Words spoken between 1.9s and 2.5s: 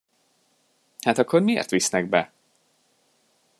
be?!